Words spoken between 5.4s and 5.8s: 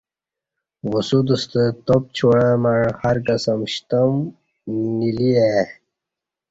ا ی